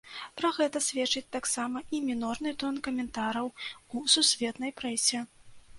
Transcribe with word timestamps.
Пра 0.39 0.49
гэта 0.57 0.79
сведчыць 0.85 1.31
таксама 1.35 1.83
і 1.97 2.01
мінорны 2.09 2.55
тон 2.65 2.81
каментараў 2.89 3.53
у 3.95 4.05
сусветнай 4.17 4.77
прэсе. 4.83 5.29